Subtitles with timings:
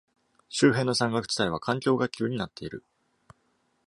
[0.49, 2.83] 周辺の山岳地帯は環境「学級」になっている。